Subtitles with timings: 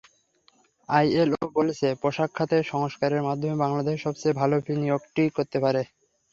[0.89, 5.81] ILO বলছে, পোশাক খাতে সংস্কারের মাধ্যমে বাংলাদেশ সবচেয়ে ভালো বিনিয়োগটি করতে পারে।